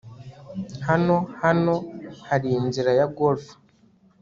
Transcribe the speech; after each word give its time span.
hano 0.87 1.15
hano 1.43 1.73
hari 2.27 2.49
inzira 2.59 2.91
ya 2.99 3.05
golf 3.17 3.43